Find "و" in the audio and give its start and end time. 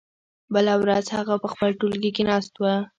2.57-2.61